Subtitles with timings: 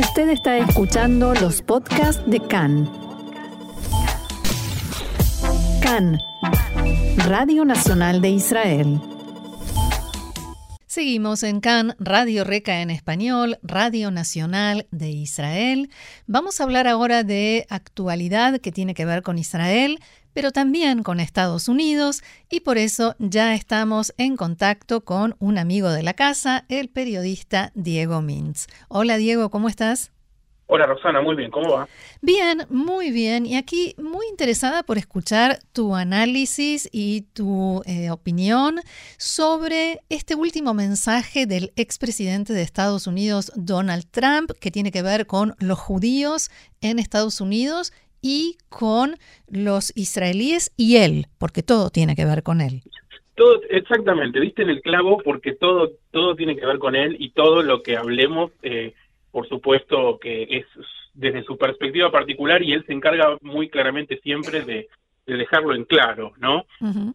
[0.00, 2.90] Usted está escuchando los podcasts de CAN.
[5.82, 6.18] CAN,
[7.18, 8.98] Radio Nacional de Israel.
[10.86, 15.90] Seguimos en CAN, Radio Reca en español, Radio Nacional de Israel.
[16.26, 20.00] Vamos a hablar ahora de actualidad que tiene que ver con Israel,
[20.32, 25.90] pero también con Estados Unidos y por eso ya estamos en contacto con un amigo
[25.90, 28.66] de la casa, el periodista Diego Mintz.
[28.88, 30.12] Hola Diego, ¿cómo estás?
[30.72, 31.88] Hola Roxana, muy bien, ¿cómo va?
[32.22, 33.44] Bien, muy bien.
[33.44, 38.78] Y aquí muy interesada por escuchar tu análisis y tu eh, opinión
[39.18, 45.26] sobre este último mensaje del expresidente de Estados Unidos, Donald Trump, que tiene que ver
[45.26, 47.92] con los judíos en Estados Unidos
[48.22, 49.16] y con
[49.48, 52.82] los israelíes y él, porque todo tiene que ver con él.
[53.34, 57.30] Todo, exactamente, viste en el clavo porque todo, todo tiene que ver con él y
[57.30, 58.92] todo lo que hablemos, eh,
[59.30, 60.66] por supuesto que es
[61.14, 64.88] desde su perspectiva particular y él se encarga muy claramente siempre de,
[65.26, 66.64] dejarlo en claro, ¿no?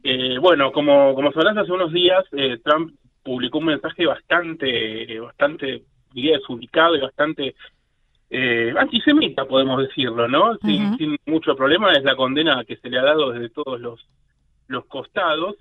[0.03, 5.83] Eh, bueno, como, como sabrás, hace unos días eh, Trump publicó un mensaje bastante, bastante,
[6.13, 7.55] diría, desubicado y bastante
[8.29, 10.57] eh, antisemita, podemos decirlo, ¿no?
[10.57, 14.07] Sin, mucho problema, es la condena que se le ha dado desde todos los,
[14.67, 15.55] los costados.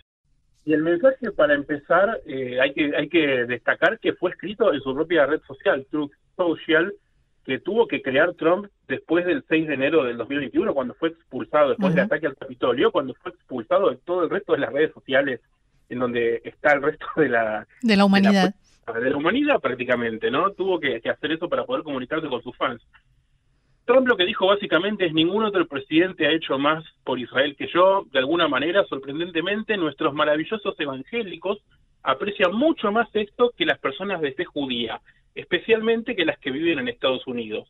[0.65, 4.81] Y el mensaje, para empezar, eh, hay, que, hay que destacar que fue escrito en
[4.81, 6.93] su propia red social, Truth Social,
[7.45, 11.71] que tuvo que crear Trump después del 6 de enero del 2021, cuando fue expulsado,
[11.71, 14.93] después del ataque al Capitolio, cuando fue expulsado de todo el resto de las redes
[14.95, 15.41] sociales
[15.91, 17.67] en donde está el resto de la...
[17.83, 18.64] De la humanidad de la
[19.15, 20.51] humanidad prácticamente, ¿no?
[20.53, 22.83] Tuvo que, hacer eso para poder comunicarse con sus fans.
[23.85, 27.69] Trump lo que dijo básicamente es ningún otro presidente ha hecho más por Israel que
[27.69, 28.05] yo.
[28.11, 31.59] De alguna manera, sorprendentemente, nuestros maravillosos evangélicos
[32.03, 35.01] aprecian mucho más esto que las personas de fe judía,
[35.35, 37.69] especialmente que las que viven en Estados Unidos.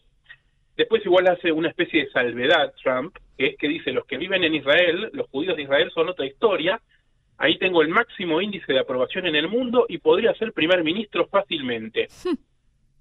[0.76, 4.42] Después igual hace una especie de salvedad Trump, que es que dice los que viven
[4.42, 6.80] en Israel, los judíos de Israel son otra historia,
[7.38, 11.26] Ahí tengo el máximo índice de aprobación en el mundo y podría ser primer ministro
[11.26, 12.08] fácilmente.
[12.24, 12.34] Hmm.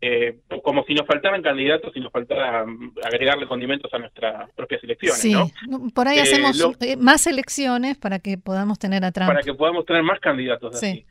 [0.06, 4.84] Eh, como si nos faltaran candidatos y nos faltara mm, agregarle condimentos a nuestras propias
[4.84, 5.22] elecciones.
[5.22, 5.34] Sí,
[5.96, 9.30] por ahí eh, hacemos eh, más elecciones para que podamos tener a Trump.
[9.30, 10.78] Para que podamos tener más candidatos.
[10.78, 11.06] Sí.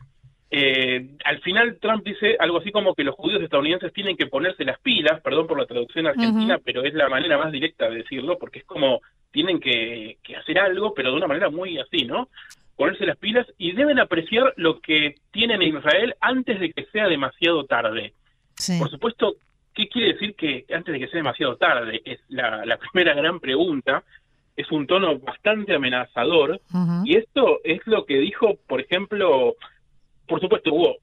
[1.24, 4.78] al final Trump dice algo así como que los judíos estadounidenses tienen que ponerse las
[4.80, 8.58] pilas, perdón por la traducción argentina, pero es la manera más directa de decirlo, porque
[8.58, 9.00] es como
[9.30, 12.28] tienen que, que hacer algo, pero de una manera muy así, ¿no?
[12.76, 17.08] Ponerse las pilas y deben apreciar lo que tienen en Israel antes de que sea
[17.08, 18.14] demasiado tarde.
[18.78, 19.36] Por supuesto,
[19.74, 22.02] ¿qué quiere decir que antes de que sea demasiado tarde?
[22.04, 24.04] Es la, primera gran pregunta.
[24.56, 26.60] Es un tono bastante amenazador.
[27.04, 29.56] Y esto es lo que dijo, por ejemplo,
[30.26, 30.96] por supuesto hubo,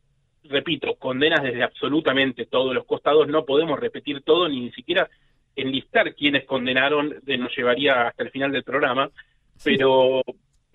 [0.44, 3.28] repito, condenas desde absolutamente todos los costados.
[3.28, 5.09] No podemos repetir todo, ni siquiera
[5.56, 9.09] enlistar quienes condenaron, nos llevaría hasta el final del programa.
[9.63, 10.22] Pero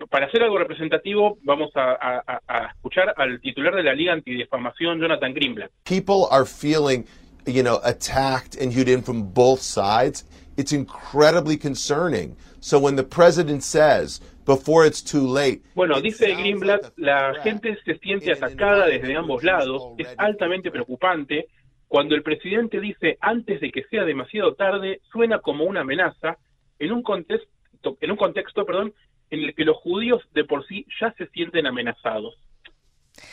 [0.09, 2.41] para hacer algo representativo, vamos a,
[2.75, 5.71] escuchar al titular de la Liga Antidifamación, Jonathan Greenblatt.
[5.83, 7.05] People are feeling,
[7.45, 10.25] you know, attacked and hewed in from both sides.
[10.57, 12.35] It's incredibly concerning.
[12.59, 15.61] So when the president says, before it's too late.
[15.75, 19.93] Bueno, dice Greenblatt, la gente se siente atacada desde ambos lados.
[19.97, 21.47] Es altamente preocupante.
[21.87, 26.37] Cuando el presidente dice antes de que sea demasiado tarde, suena como una amenaza
[26.79, 27.49] en un contexto,
[28.01, 28.93] en un contexto, perdón,
[29.35, 32.35] en el que los judíos de por sí ya se sienten amenazados.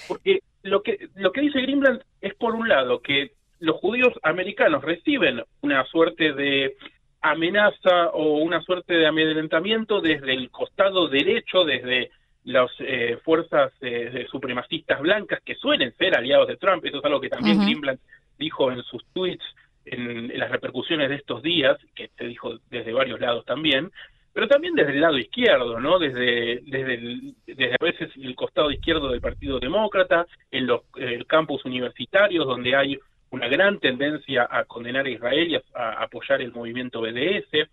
[0.09, 4.83] Porque lo que, lo que dice Greenblatt es, por un lado, que los judíos americanos
[4.83, 6.77] reciben una suerte de
[7.21, 12.11] amenaza o una suerte de amedrentamiento desde el costado derecho, desde
[12.45, 16.85] las eh, fuerzas eh, supremacistas blancas que suelen ser aliados de Trump.
[16.85, 18.01] Eso es algo que también Greenblatt
[18.39, 19.45] dijo en sus tweets
[19.85, 23.91] en, las repercusiones de estos días, que se dijo desde varios lados también
[24.33, 25.99] pero también desde el lado izquierdo, ¿no?
[25.99, 30.83] Desde, desde, desde a veces el costado izquierdo del Partido Demócrata, en los
[31.27, 32.99] campus universitarios, donde hay
[33.33, 37.69] una gran tendencia a condenar a Israel y a, apoyar el movimiento BDS.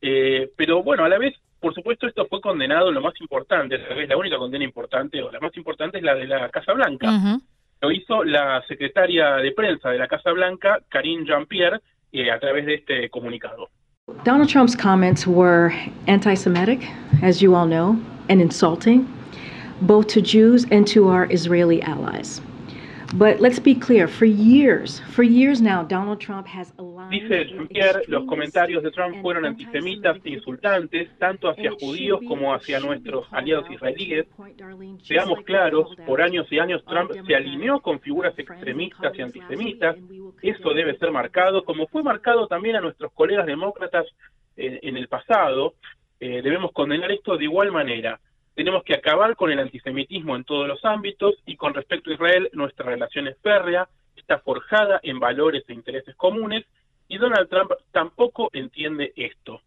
[0.00, 4.16] Eh, pero bueno, a la vez, por supuesto, esto fue condenado, lo más importante, la
[4.16, 7.38] única condena importante, o la más importante es la de la Casa Blanca.
[7.80, 11.80] Lo hizo la secretaria de prensa de la Casa Blanca, Karine Jean-Pierre,
[12.12, 13.68] eh, a través de este comunicado.
[14.24, 15.70] Donald Trump's comments were
[16.06, 16.88] anti Semitic,
[17.22, 17.98] as you all know,
[18.28, 19.10] and insulting,
[19.80, 22.40] both to Jews and to our Israeli allies.
[23.14, 28.02] But let's be clear, for years, for years now, Donald Trump has aligned Dice Jean-Pierre,
[28.08, 33.70] los comentarios de Trump fueron antisemitas e insultantes, tanto hacia judíos como hacia nuestros aliados
[33.70, 34.26] israelíes.
[35.02, 39.96] Seamos claros, por años y años Trump se alineó con figuras extremistas y antisemitas.
[40.44, 44.04] Eso debe ser marcado, como fue marcado también a nuestros colegas demócratas
[44.58, 45.72] eh, en el pasado.
[46.20, 48.20] Eh, debemos condenar esto de igual manera.
[48.54, 52.50] Tenemos que acabar con el antisemitismo en todos los ámbitos y con respecto a Israel,
[52.52, 56.66] nuestra relación es férrea, está forjada en valores e intereses comunes
[57.08, 59.62] y Donald Trump tampoco entiende esto.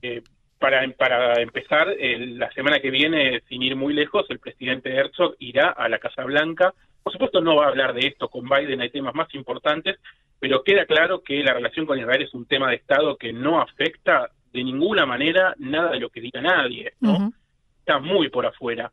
[0.00, 0.22] Eh,
[0.60, 5.70] para, para empezar, la semana que viene, sin ir muy lejos, el presidente Herzog irá
[5.70, 6.72] a la Casa Blanca.
[7.04, 10.00] Por supuesto, no va a hablar de esto con Biden, hay temas más importantes,
[10.40, 13.60] pero queda claro que la relación con Israel es un tema de Estado que no
[13.60, 16.94] afecta de ninguna manera nada de lo que diga nadie.
[17.00, 17.30] ¿no?
[17.84, 18.90] está muy por afuera.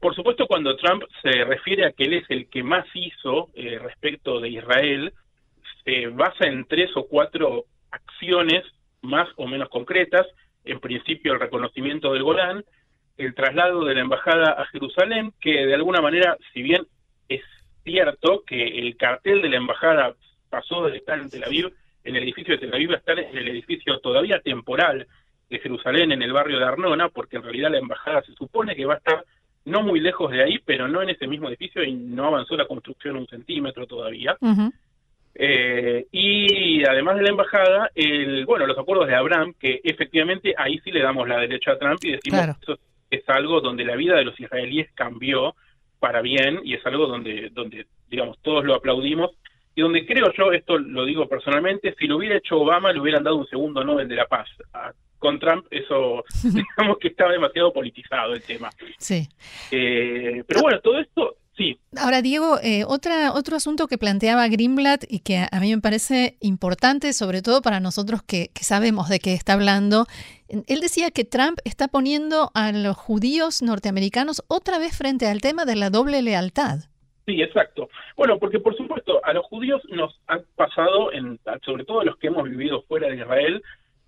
[0.00, 3.80] Por supuesto, cuando Trump se refiere a que él es el que más hizo eh,
[3.80, 5.12] respecto de Israel,
[5.84, 8.64] se basa en tres o cuatro acciones
[9.02, 10.24] más o menos concretas.
[10.64, 12.64] En principio, el reconocimiento del Golán,
[13.16, 16.86] el traslado de la embajada a Jerusalén, que de alguna manera, si bien
[17.28, 17.42] es
[17.84, 20.14] cierto que el cartel de la embajada
[20.50, 21.72] pasó de estar en Tel Aviv,
[22.04, 25.06] en el edificio de Tel Aviv, a estar en el edificio todavía temporal
[25.48, 28.84] de Jerusalén, en el barrio de Arnona, porque en realidad la embajada se supone que
[28.84, 29.24] va a estar
[29.64, 32.66] no muy lejos de ahí, pero no en ese mismo edificio y no avanzó la
[32.66, 34.36] construcción un centímetro todavía.
[35.34, 40.80] eh, y además de la embajada, el, bueno, los acuerdos de Abraham, que efectivamente ahí
[40.80, 42.78] sí le damos la derecha a Trump y decimos que eso
[43.10, 45.54] es algo donde la vida de los israelíes cambió
[45.98, 49.30] para bien y es algo donde, donde digamos, todos lo aplaudimos
[49.74, 53.22] y donde creo yo, esto lo digo personalmente, si lo hubiera hecho Obama le hubieran
[53.22, 57.72] dado un segundo Nobel de la Paz a con Trump eso, digamos que estaba demasiado
[57.72, 58.70] politizado el tema.
[58.98, 59.28] Sí.
[59.70, 61.78] Eh, pero bueno, todo esto, sí.
[61.98, 66.38] Ahora, Diego, eh, otra, otro asunto que planteaba Greenblatt y que a, mí me parece
[66.40, 70.06] importante, sobre todo para nosotros que, que sabemos de qué está hablando,
[70.48, 75.66] él decía que Trump está poniendo a los judíos norteamericanos otra vez frente al tema
[75.66, 76.78] de la doble lealtad.
[77.26, 77.90] Sí, exacto.
[78.16, 82.28] Bueno, porque por supuesto a los judíos nos han pasado, en, sobre todo los que
[82.28, 83.62] hemos vivido fuera de Israel,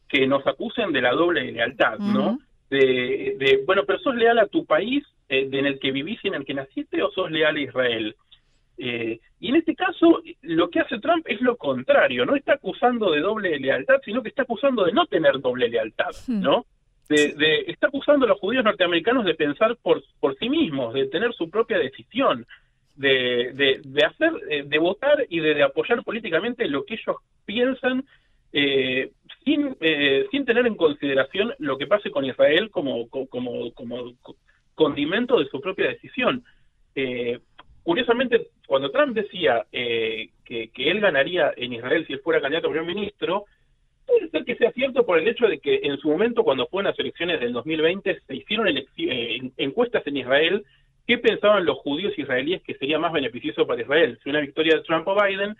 [0.08, 2.38] que nos acusen de la doble lealtad, ¿no?
[2.70, 6.28] De, de, bueno, pero sos leal a tu país eh, en el que vivís y
[6.28, 8.16] en el que naciste o sos leal a Israel.
[8.78, 13.10] Eh, y en este caso, lo que hace Trump es lo contrario, no está acusando
[13.10, 16.64] de doble lealtad, sino que está acusando de no tener doble lealtad, ¿no?
[17.08, 21.08] De, de, está acusando a los judíos norteamericanos de pensar por, por sí mismos, de
[21.08, 22.46] tener su propia decisión,
[22.96, 27.16] de, de, de hacer, eh, de votar y de, de apoyar políticamente lo que ellos
[27.44, 28.04] piensan
[28.52, 29.10] eh,
[29.44, 34.12] sin, eh, sin tener en consideración lo que pase con Israel como, como, como
[34.74, 36.44] condimento de su propia decisión.
[36.94, 37.38] Eh,
[37.82, 42.68] curiosamente, cuando Trump decía eh, que, que, él ganaría en Israel si él fuera candidato
[42.68, 43.44] a primer ministro,
[44.06, 46.82] puede ser que sea cierto por el hecho de que en su momento, cuando fue
[46.82, 50.64] en las elecciones del 2020, se hicieron eh, encuestas en Israel
[51.06, 54.82] qué pensaban los judíos israelíes que sería más beneficioso para Israel, si una victoria de
[54.82, 55.56] Trump o Biden,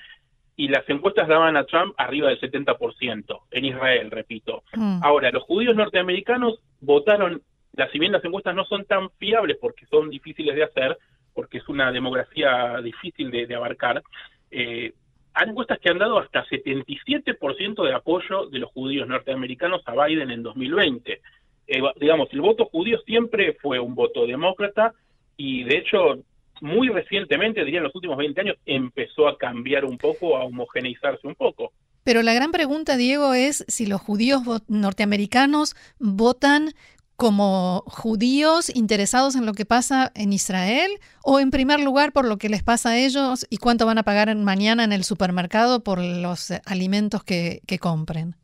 [0.61, 4.62] y las encuestas daban a Trump arriba del 70%, en Israel, repito.
[4.75, 5.03] Mm.
[5.03, 7.41] Ahora, los judíos norteamericanos votaron,
[7.73, 10.99] las, si bien las encuestas no son tan fiables porque son difíciles de hacer,
[11.33, 14.03] porque es una demografía difícil de, de abarcar,
[14.51, 14.93] eh,
[15.33, 20.31] hay encuestas que han dado hasta 77% de apoyo de los judíos norteamericanos a Biden
[20.31, 21.23] en 2020.
[21.69, 24.93] Eh, digamos, el voto judío siempre fue un voto demócrata
[25.39, 26.19] y de hecho
[26.61, 31.27] muy recientemente, diría en los últimos 20 años, empezó a cambiar un poco, a homogeneizarse
[31.27, 31.73] un poco.
[32.05, 36.71] Pero la gran pregunta, Diego, es si los judíos norteamericanos votan
[37.17, 40.90] como judíos interesados en lo que pasa en Israel
[41.23, 44.05] o en primer lugar por lo que les pasa a ellos y cuánto van a
[44.05, 48.37] pagar mañana en el supermercado por los alimentos que, que compren.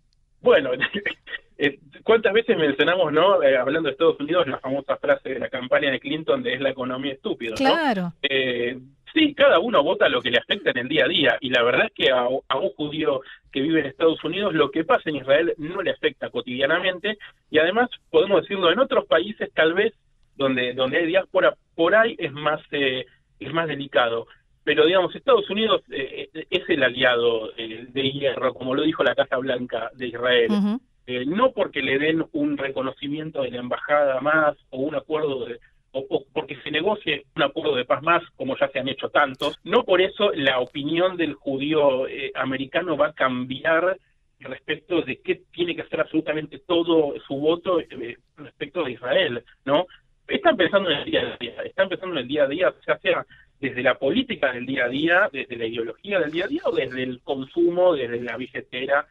[0.42, 0.70] Bueno,
[1.58, 5.48] Eh, ¿Cuántas veces mencionamos, no, eh, hablando de Estados Unidos, la famosa frase de la
[5.48, 7.54] campaña de Clinton de es la economía estúpida?
[7.54, 8.12] Claro.
[8.22, 8.78] Eh,
[9.16, 11.62] sí, cada uno vota lo que le afecta en el día a día y la
[11.62, 15.08] verdad es que a, a, un judío que vive en Estados Unidos lo que pasa
[15.08, 17.16] en Israel no le afecta cotidianamente
[17.50, 19.94] y además podemos decirlo en otros países tal vez
[20.36, 23.06] donde donde hay diáspora por ahí es más eh,
[23.40, 24.26] es más delicado
[24.64, 29.14] pero digamos Estados Unidos eh, es el aliado eh, de hierro como lo dijo la
[29.14, 33.60] Casa Blanca de Israel uh -huh eh, no porque le den un reconocimiento de la
[33.60, 35.60] embajada más o un acuerdo de,
[35.92, 39.58] o, porque se negocie un acuerdo de paz más, como ya se han hecho tantos,
[39.64, 43.98] no por eso la opinión del judío eh, americano va a cambiar
[44.40, 49.86] respecto de qué tiene que hacer absolutamente todo su voto eh, respecto de Israel, ¿no?
[50.28, 52.98] Están pensando en el día a día, están pensando en el día a día, ya
[52.98, 53.26] sea
[53.60, 56.72] desde la política del día a día, desde la ideología del día a día o
[56.72, 59.06] desde el consumo, desde la billetera,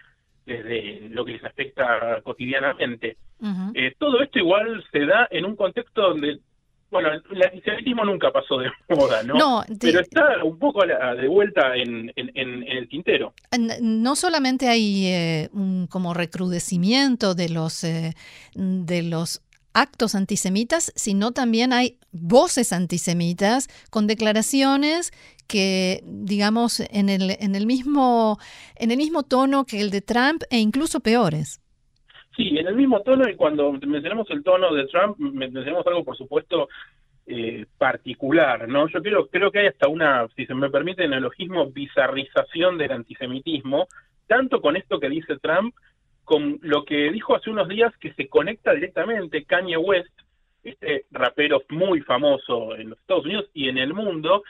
[0.46, 3.18] desde lo que les afecta cotidianamente.
[3.74, 6.40] Eh, todo esto igual se da en un contexto donde
[6.92, 9.64] bueno, el antisemitismo nunca pasó de moda, ¿no?
[9.82, 13.34] Pero está un poco de vuelta en, el tintero.
[13.82, 18.14] No solamente hay eh, un como recrudecimiento de los, eh,
[18.54, 19.42] de los
[19.76, 25.12] actos antisemitas, sino también hay voces antisemitas con declaraciones
[25.48, 28.40] que, digamos, en el, en el, mismo,
[28.78, 31.62] en el mismo tono que el de Trump e incluso peores.
[32.36, 36.18] Sí, en el mismo tono y cuando mencionamos el tono de Trump, mencionamos algo, por
[36.18, 36.68] supuesto,
[37.28, 38.88] eh, particular, ¿no?
[38.88, 42.92] Yo creo, creo que hay hasta una, si se me permite el neologismo, bizarrización del
[42.92, 43.88] antisemitismo,
[44.28, 45.76] tanto con esto que dice Trump,
[46.26, 50.10] con lo que dijo hace unos días que se conecta directamente Kanye West,
[50.64, 54.44] este rapero muy famoso en los Estados Unidos y en el mundo,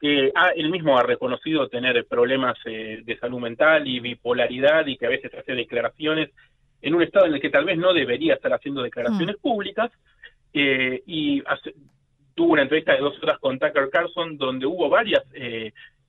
[0.00, 5.06] que él mismo ha reconocido tener problemas eh, de salud mental y bipolaridad y que
[5.06, 6.30] a veces hace declaraciones
[6.80, 9.40] en un estado en el que tal vez no debería estar haciendo declaraciones mm.
[9.40, 9.90] públicas,
[10.52, 11.42] eh, y
[12.34, 15.22] tuvo una entrevista de dos horas con Tucker Carlson donde hubo varias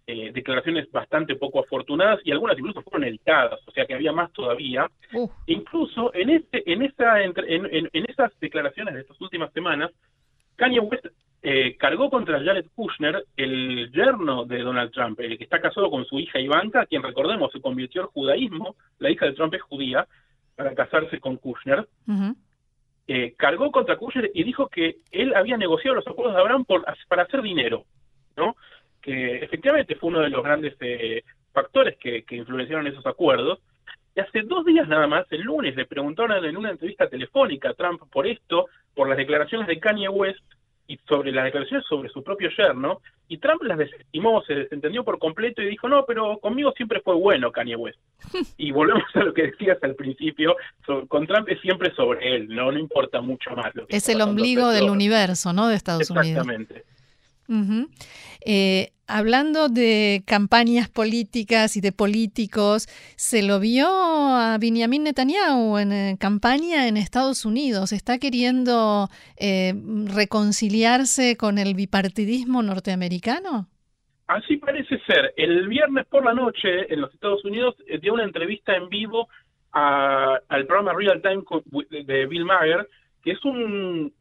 [0.07, 4.11] eh, eh, declaraciones bastante poco afortunadas y algunas incluso fueron editadas, o sea que había
[4.11, 4.89] más todavía.
[5.45, 9.91] Incluso en este, en esa, en, en, esas declaraciones de estas últimas semanas,
[10.55, 11.07] Kanye West
[11.77, 16.19] cargó contra Jared Kushner, el yerno de Donald Trump, el que está casado con su
[16.19, 20.07] hija Ivanka, quien recordemos se convirtió al judaísmo, la hija de Trump es judía,
[20.57, 21.87] para casarse con Kushner,
[23.07, 26.83] eh, cargó contra Kushner y dijo que él había negociado los acuerdos de Abraham por,
[27.07, 27.85] para hacer dinero,
[28.35, 28.57] ¿no?
[29.07, 31.23] Que efectivamente fue uno de los grandes eh,
[31.53, 33.59] factores que, que influenciaron esos acuerdos.
[34.13, 37.73] Y hace dos días nada más, el lunes, le preguntaron en una entrevista telefónica a
[37.73, 40.43] Trump por esto, por las declaraciones de Kanye West,
[40.87, 45.19] y sobre las declaraciones sobre su propio yerno, y Trump las desestimó, se desentendió por
[45.19, 47.99] completo y dijo, no, pero conmigo siempre fue bueno Kanye West.
[48.57, 50.55] y volvemos a lo que decías al principio,
[51.07, 53.75] con Trump es siempre sobre él, no no importa mucho más.
[53.75, 55.67] Lo es el ombligo del universo, ¿no?
[55.67, 56.27] De Estados Unidos.
[56.27, 56.85] Exactamente.
[58.45, 65.91] Eh, hablando de campañas políticas y de políticos, se lo vio a Benjamin Netanyahu en,
[65.91, 67.93] eh, campaña en Estados Unidos.
[67.93, 69.07] ¿Está queriendo
[69.39, 69.73] eh,
[70.13, 73.67] reconciliarse con el bipartidismo norteamericano?
[74.27, 75.33] Así parece ser.
[75.37, 79.29] El viernes por la noche en los Estados Unidos dio una entrevista en vivo
[79.71, 81.43] al programa Real Time
[82.05, 82.89] de Bill Maher,
[83.23, 84.11] que es un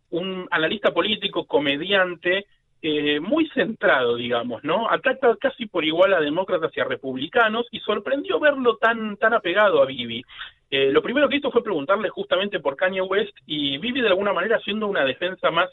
[0.51, 2.47] analista político, comediante,
[2.83, 4.91] eh, muy centrado, digamos, ¿no?
[4.91, 9.83] Ataca casi por igual a demócratas y a republicanos y sorprendió verlo tan, tan apegado
[9.83, 10.23] a Bibi.
[10.71, 14.33] Eh, lo primero que hizo fue preguntarle justamente por Kanye West y Bibi de alguna
[14.33, 15.71] manera haciendo una defensa más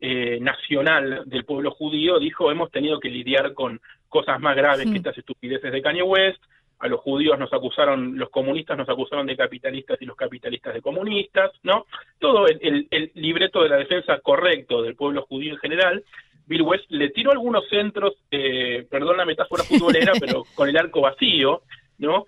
[0.00, 4.96] eh, nacional del pueblo judío, dijo hemos tenido que lidiar con cosas más graves que
[4.96, 6.42] estas estupideces de Kanye West,
[6.78, 10.82] a los judíos nos acusaron, los comunistas nos acusaron de capitalistas y los capitalistas de
[10.82, 11.86] comunistas, ¿no?
[12.18, 16.04] Todo el, el, libreto de la defensa correcto del pueblo judío en general.
[16.46, 21.00] Bill West le tiró algunos centros, eh, perdón la metáfora futbolera, pero con el arco
[21.00, 21.62] vacío,
[21.98, 22.24] ¿no?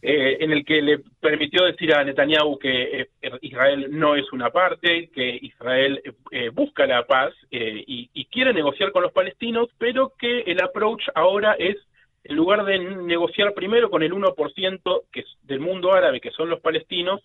[0.00, 4.50] Eh, en el que le permitió decir a Netanyahu que eh, Israel no es una
[4.50, 10.12] parte, que Israel eh, busca la paz y, y, quiere negociar con los palestinos, pero
[10.16, 11.76] que el approach ahora es
[12.24, 16.50] en lugar de negociar primero con el 1% que es del mundo árabe, que son
[16.50, 17.20] los palestinos,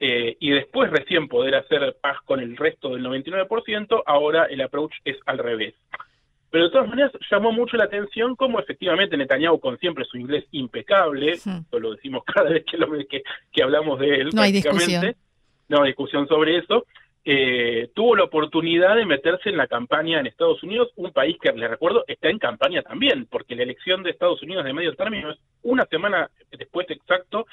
[0.00, 4.92] eh, y después recién poder hacer paz con el resto del 99%, ahora el approach
[5.04, 5.74] es al revés.
[6.50, 10.44] Pero de todas maneras llamó mucho la atención cómo efectivamente Netanyahu, con siempre su inglés
[10.52, 13.22] impecable, eso lo decimos cada vez que, lo, que,
[13.52, 15.16] que hablamos de él, no hay discusión.
[15.68, 16.86] no hay discusión sobre eso,
[17.24, 21.52] eh, tuvo la oportunidad de meterse en la campaña en Estados Unidos, un país que,
[21.52, 25.30] les recuerdo, está en campaña también, porque la elección de Estados Unidos de medio término
[25.30, 27.46] es una semana después exacto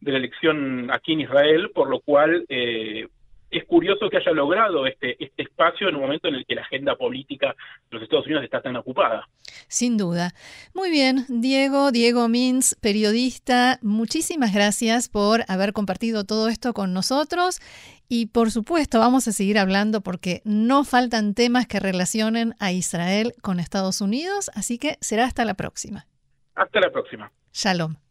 [0.00, 3.08] de la elección aquí en Israel, por lo cual eh,
[3.58, 6.62] es curioso que haya logrado este, este espacio en un momento en el que la
[6.62, 7.54] agenda política
[7.90, 9.28] de los Estados Unidos está tan ocupada.
[9.68, 10.32] Sin duda.
[10.74, 17.60] Muy bien, Diego, Diego Mins, periodista, muchísimas gracias por haber compartido todo esto con nosotros
[18.08, 23.34] y por supuesto vamos a seguir hablando porque no faltan temas que relacionen a Israel
[23.42, 26.06] con Estados Unidos, así que será hasta la próxima.
[26.54, 27.32] Hasta la próxima.
[27.52, 28.03] Shalom.